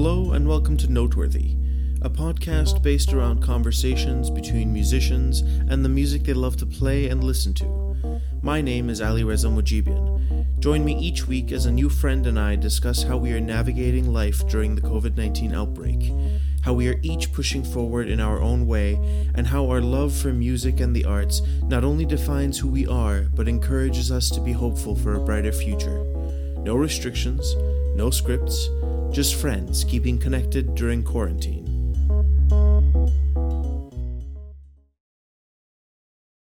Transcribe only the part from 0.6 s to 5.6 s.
to Noteworthy, a podcast based around conversations between musicians